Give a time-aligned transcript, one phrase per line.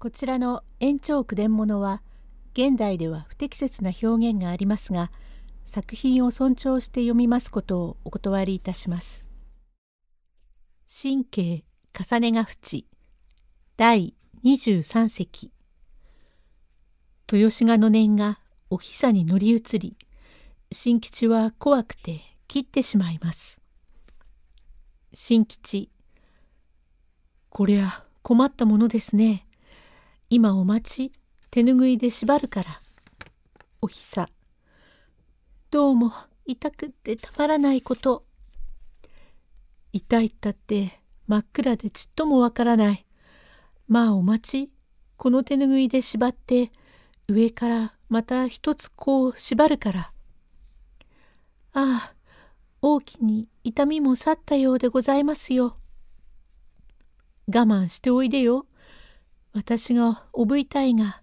[0.00, 2.00] こちらの延長句伝物は
[2.54, 5.10] 現代では不適切な表現がありますが
[5.62, 9.26] 作品を尊重して読みますことをお断りいたします。
[11.02, 12.86] 神経重ねが淵
[13.76, 15.52] 第23席
[17.30, 18.40] 豊志賀の念が
[18.70, 19.98] おひさに乗り移り
[20.72, 23.60] 新吉は怖くて切ってしまいます。
[25.12, 25.90] 新吉
[27.50, 29.46] こりゃ困ったものですね。
[30.32, 31.12] 今お待ち、
[31.50, 32.80] 手ぬぐいで縛るから。
[33.82, 34.28] おひさ。
[35.72, 36.12] どうも
[36.46, 38.24] 痛くってたまらないこと。
[39.92, 43.04] 痛いったって真っ暗でちっともわからない。
[43.88, 44.70] まあお待ち。
[45.16, 46.70] この手ぬぐいで縛って
[47.26, 50.12] 上からまた一つこう縛るから。
[51.72, 52.14] ああ、
[52.80, 55.76] 大きに痛みも去ったようでございますよ。
[57.48, 58.66] 我慢しておいでよ。
[59.52, 61.22] 私がおぶいたいが、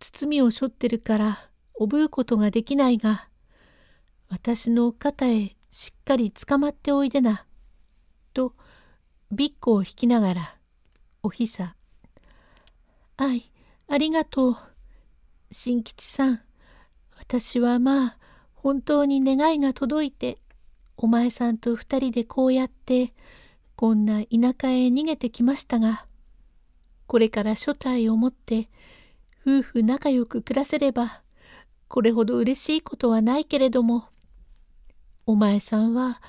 [0.00, 3.28] 包みを背負ってるから、おぶうことができないが、
[4.28, 7.46] 私の肩へしっかりつかまっておいでな。
[8.34, 8.54] と、
[9.30, 10.56] びっこを引きながら、
[11.22, 11.76] おひさ。
[13.16, 13.50] あい、
[13.88, 14.56] ありがとう。
[15.50, 16.40] 新吉さん、
[17.18, 18.18] 私はまあ、
[18.54, 20.38] 本当に願いが届いて、
[20.96, 23.08] お前さんと二人でこうやって、
[23.76, 26.06] こんな田舎へ逃げてきましたが、
[27.08, 28.64] これから所帯を持って
[29.44, 31.22] 夫婦仲良く暮らせれば
[31.88, 34.08] これほど嬉しいことはないけれども
[35.26, 36.20] お前さんは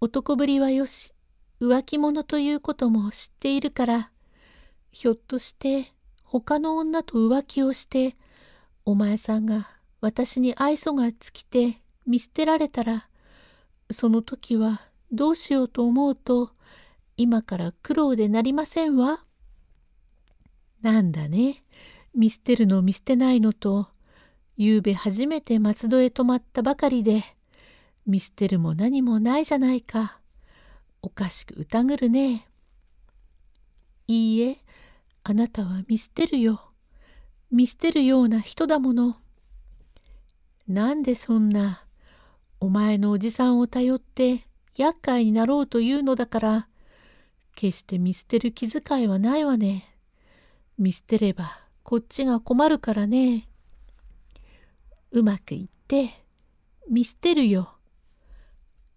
[0.00, 1.12] 男ぶりはよし
[1.60, 4.10] 浮気者ということも知っているから
[4.92, 8.16] ひょっとして他の女と浮気をして
[8.84, 9.68] お前さんが
[10.00, 13.08] 私に愛想が尽きて見捨てられたら
[13.90, 16.50] その時はどうしようと思うと
[17.16, 19.24] 今から苦労でなりませんわ？
[20.82, 21.64] なんだね。
[22.14, 23.88] 見捨てるの見捨てないのと、
[24.56, 27.22] ゆうべ初めて松戸へ泊まったばかりで、
[28.06, 30.20] 見捨てるも何もないじゃないか。
[31.02, 32.48] おかしく疑るね。
[34.06, 34.58] いいえ、
[35.24, 36.70] あなたは見捨てるよ。
[37.50, 39.16] 見捨てるような人だもの。
[40.66, 41.84] なんでそんな、
[42.60, 44.44] お前のおじさんを頼って
[44.76, 46.68] 厄介になろうというのだから、
[47.54, 49.97] 決して見捨てる気遣いはないわね。
[50.78, 53.48] 見捨てればこっちが困るからね。
[55.10, 56.10] うまくいって
[56.88, 57.74] 見捨てるよ。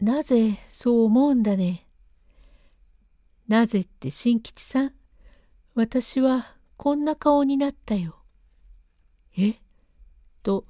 [0.00, 1.86] なぜそう思うんだね。
[3.48, 4.92] なぜって新吉さん、
[5.74, 6.46] 私は
[6.76, 8.16] こんな顔になったよ。
[9.36, 9.54] え？
[10.42, 10.64] と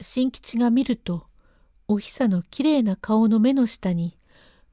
[0.00, 1.26] 新吉が見ると
[1.88, 4.18] おひさのきれいな顔の目の下に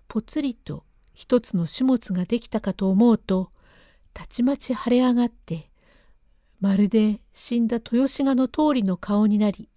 [0.07, 0.83] ぽつりと
[1.13, 3.51] 一つの種物ができたかと思うと
[4.13, 5.69] たちまち腫れ上がって
[6.59, 9.69] まるで死んだ豊志賀の通りの顔になり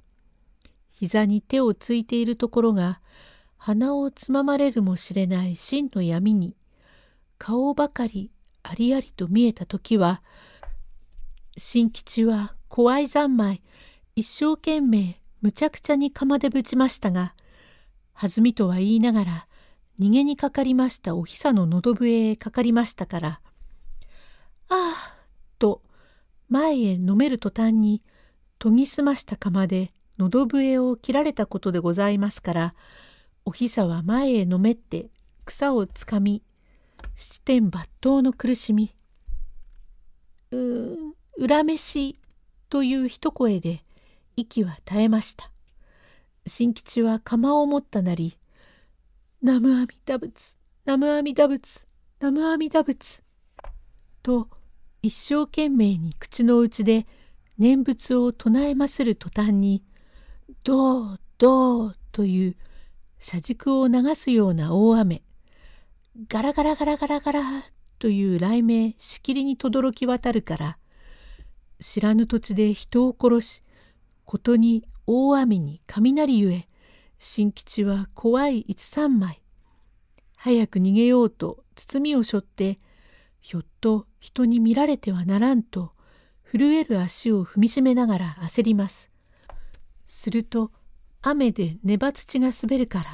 [0.91, 3.00] 膝に手をついているところが
[3.56, 6.56] 鼻をつままれるもしれない真の闇に
[7.39, 8.31] 顔ばかり
[8.62, 10.22] ありありと見えた時は
[11.56, 13.62] 新吉は怖い三昧
[14.16, 17.34] 一生懸命むちゃくちゃに釜でぶちましたが
[18.15, 19.47] 弾みとは言いながら
[20.01, 23.41] 逃げにかかりましたおひさの喉笛へかかりましたから、
[24.69, 25.17] ああ、
[25.59, 25.83] と
[26.49, 28.03] 前へ飲める途端に
[28.59, 32.75] 研ぎ澄ました釜で喉笛を切られたことでございますから、
[33.45, 35.11] おひさは前へ飲めって
[35.45, 36.43] 草をつかみ、
[37.15, 38.95] 七点抜刀の苦しみ、
[40.51, 40.97] うー、
[41.49, 42.19] 恨めしい
[42.69, 43.85] という一声で
[44.37, 45.51] 息は絶えました。
[46.47, 48.39] 新吉は釜を持ったなり、
[49.43, 51.87] 南無阿弥陀仏、南無阿弥陀仏、
[52.21, 53.23] 南無阿弥陀仏。
[54.25, 54.49] と
[55.03, 57.07] 一生懸命に口の内で
[57.59, 59.85] 念仏を唱えまする途端に、
[60.65, 62.57] どうどうという
[63.19, 65.23] 車軸を流すような大雨、
[66.27, 67.43] ガラガラガラガラガラ
[67.99, 70.78] という雷鳴しきりに轟き渡るから、
[71.78, 73.63] 知らぬ土地で人を殺し、
[74.25, 76.66] ことに大雨に雷ゆえ、
[77.19, 79.43] 新吉は怖い一三枚。
[80.37, 82.78] 早く逃げようと包みを背負って、
[83.45, 85.93] ひょっと人に見られてはならんと、
[86.51, 89.13] 震える足を踏みしめながら焦ります。
[90.03, 90.71] すると、
[91.21, 93.05] 雨でば土が滑るか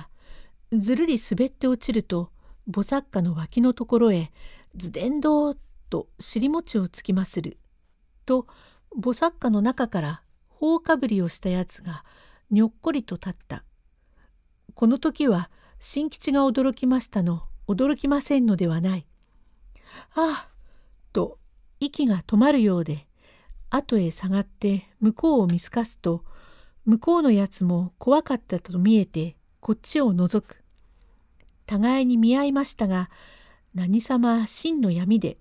[0.71, 2.31] ら、ずるり滑って落ちると、
[2.71, 4.31] 菩薩家の脇のところへ、
[4.77, 5.57] ずでんどー
[5.91, 7.59] と尻餅をつきまする。
[8.25, 8.47] と、
[8.97, 12.05] 菩薩家の中から頬かぶりをしたやつが
[12.53, 13.65] にょっこりと立った。
[14.75, 15.51] この時は
[15.81, 19.10] 新吉が驚きましたの驚きませんのではない。
[20.15, 20.49] ああ
[21.13, 21.39] と
[21.81, 23.07] 息が止まるようで
[23.71, 26.25] 後へ下がって向こうを見透かすと
[26.85, 30.63] 向こうのやつも怖かったと見えてこっちを覗く。
[31.67, 33.11] 互いに見合いましたが
[33.75, 35.39] 何様真の闇で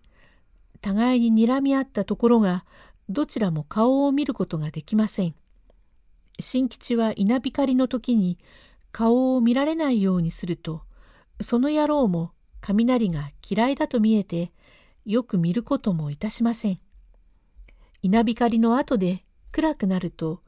[0.82, 2.66] 互いに睨み合ったところが
[3.10, 5.34] どちらも顔を見ることができません。
[6.40, 8.38] 新吉は稲光の時に
[8.92, 10.84] 顔を見られないようにすると
[11.42, 14.52] その野郎も雷が嫌いだと見えて
[15.06, 16.80] よく見ることもいたしません。
[18.02, 20.42] 稲光の後で暗くなると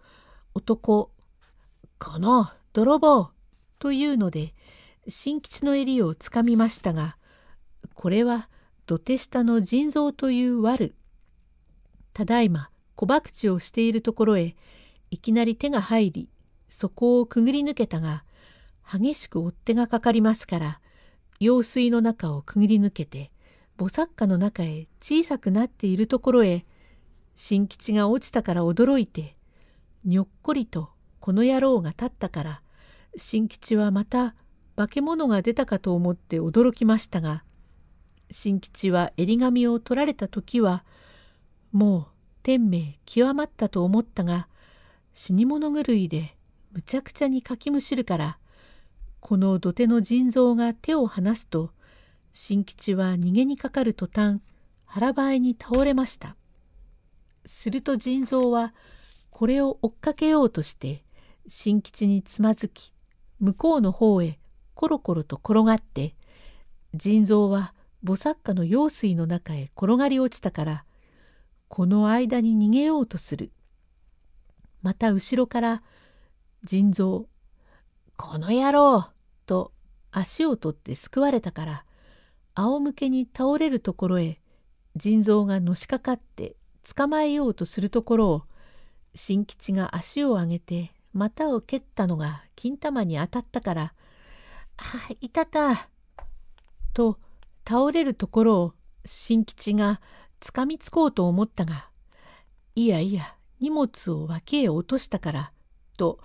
[0.54, 1.12] 男
[2.00, 3.32] 「この泥棒!」
[3.80, 4.54] というので
[5.08, 7.18] 新吉の襟をつかみましたが
[7.94, 8.50] これは
[8.86, 10.96] 土手下の腎臓という悪
[12.14, 14.56] ただいま小博打をしているところへ
[15.10, 16.30] いきなり手が入り
[16.70, 18.24] そこをくぐり抜けたが
[18.90, 20.82] 激しく追っ手がかかりますから
[21.42, 23.32] 用水の中をくぐり抜けて
[23.76, 26.66] 菩薩花の中へ小さくなっているところへ
[27.36, 29.36] 新吉が落ちたから驚いて
[30.06, 32.62] にょっこりとこの野郎が立ったから
[33.16, 34.36] 新吉はまた
[34.76, 37.44] 化け物が出たかと思って驚きましたが
[38.30, 40.86] 新吉は襟髪を取られた時は
[41.72, 42.06] もう
[42.44, 44.48] 天命極まったと思ったが
[45.12, 46.36] 死に物狂いで
[46.72, 48.38] むちゃくちゃにかきむしるから
[49.22, 51.72] この土手の腎臓が手を離すと
[52.34, 54.42] 新吉は逃げにかかる途端
[54.84, 56.36] 腹ばいに倒れました。
[57.46, 58.74] すると腎臓は
[59.30, 61.04] これを追っかけようとして
[61.48, 62.92] 新吉につまずき
[63.40, 64.38] 向こうの方へ
[64.74, 66.16] コロコロと転がって
[66.94, 67.74] 腎臓は
[68.04, 70.86] 菩薩花の用水の中へ転がり落ちたから
[71.68, 73.52] この間に逃げようとする。
[74.82, 75.84] また後ろから
[76.64, 77.28] 腎臓
[78.18, 79.10] 「この野郎!」
[79.46, 79.72] と
[80.12, 81.86] 足を取って救われたから
[82.56, 84.42] 仰向けに倒れるところへ
[84.96, 86.56] 腎臓がのしかかって
[86.96, 88.44] 捕まえようとするところを
[89.16, 93.94] 新吉が足を上げて股を蹴ったのが金玉に当たったから
[94.78, 94.84] 「あ
[95.20, 95.90] いたた」
[96.94, 97.20] と
[97.68, 98.74] 倒れるところを
[99.06, 100.02] 新吉が
[100.40, 101.90] つかみつこうと思ったが
[102.76, 105.54] 「いやいや荷物を脇へ落としたから」
[105.98, 106.20] と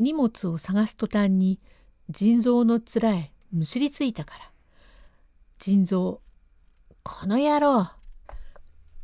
[0.00, 1.60] 荷物を探す途端に
[2.08, 4.50] 腎臓の面へむしりついたから
[5.58, 6.22] 腎臓
[7.04, 7.90] 「この野郎!」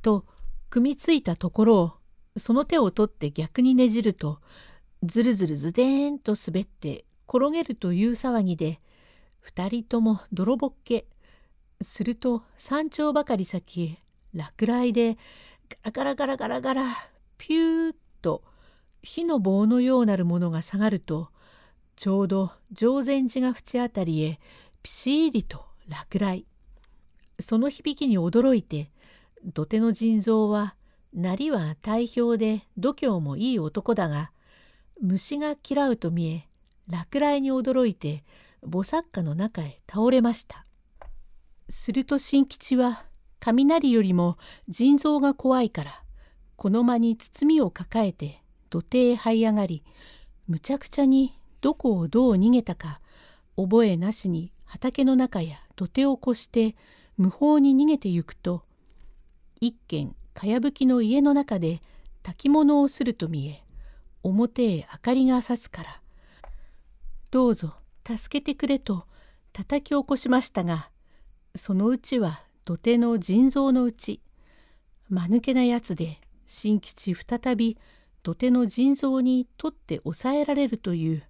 [0.02, 0.24] と
[0.70, 1.92] 組みついたところを
[2.38, 4.40] その手を取って逆にねじると
[5.02, 8.80] ずるずるずでーんと滑って転げるという騒ぎで
[9.40, 11.06] 二人とも泥ぼっけ
[11.82, 14.02] すると山頂ばかり先へ
[14.32, 15.18] 落雷で
[15.92, 18.42] ガラガラガラガラガラピューッと
[19.06, 21.28] 火の棒のようなるものが下がると
[21.94, 24.38] ちょうど常禅寺が縁あたりへ
[24.82, 26.44] ピシーリと落雷
[27.38, 28.90] その響きに驚いて
[29.44, 30.74] 土手の腎臓は
[31.14, 34.32] なりは大表で度胸もいい男だが
[35.00, 36.48] 虫が嫌うと見え
[36.88, 38.24] 落雷に驚いて
[38.62, 40.66] 菩薩花の中へ倒れました。
[41.68, 43.04] すると新吉は
[43.38, 44.36] 雷よりも
[44.68, 46.02] 腎臓が怖いから
[46.56, 49.84] この間に包みを抱えて土手へ這い上がり
[50.46, 53.00] むちゃくちゃにどこをどう逃げたか
[53.56, 56.76] 覚えなしに畑の中や土手を越して
[57.16, 58.62] 無法に逃げてゆくと
[59.60, 61.80] 一軒かやぶきの家の中で
[62.22, 63.64] 炊き物をすると見え
[64.22, 66.00] 表へ明かりがさすから
[67.30, 67.74] どうぞ
[68.06, 69.06] 助けてくれと
[69.52, 70.90] 叩き起こしましたが
[71.54, 74.20] そのうちは土手の腎臓のうち
[75.08, 77.78] 間抜けなやつで新吉再び
[78.26, 81.22] 土手の腎臓に取って抑えられるという。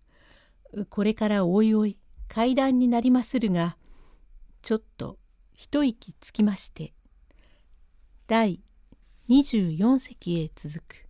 [0.89, 3.77] これからおいおい階段になりまするが
[4.63, 5.19] ちょっと
[5.53, 6.95] 一息つきまして
[8.27, 8.63] 第
[9.29, 11.06] 24席へ続く。